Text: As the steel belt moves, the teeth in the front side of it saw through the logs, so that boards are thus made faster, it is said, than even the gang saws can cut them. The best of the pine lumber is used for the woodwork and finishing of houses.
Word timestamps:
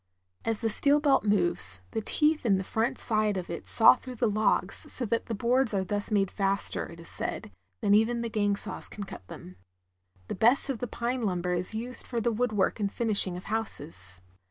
As 0.43 0.61
the 0.61 0.69
steel 0.71 0.99
belt 0.99 1.25
moves, 1.27 1.83
the 1.91 2.01
teeth 2.01 2.43
in 2.43 2.57
the 2.57 2.63
front 2.63 2.97
side 2.97 3.37
of 3.37 3.51
it 3.51 3.67
saw 3.67 3.93
through 3.95 4.15
the 4.15 4.25
logs, 4.27 4.91
so 4.91 5.05
that 5.05 5.25
boards 5.37 5.75
are 5.75 5.83
thus 5.83 6.09
made 6.09 6.31
faster, 6.31 6.87
it 6.89 6.99
is 6.99 7.07
said, 7.07 7.51
than 7.81 7.93
even 7.93 8.21
the 8.21 8.27
gang 8.29 8.55
saws 8.55 8.89
can 8.89 9.03
cut 9.03 9.27
them. 9.27 9.57
The 10.27 10.33
best 10.33 10.71
of 10.71 10.79
the 10.79 10.87
pine 10.87 11.21
lumber 11.21 11.53
is 11.53 11.75
used 11.75 12.07
for 12.07 12.19
the 12.19 12.31
woodwork 12.31 12.79
and 12.79 12.91
finishing 12.91 13.37
of 13.37 13.43
houses. 13.43 14.23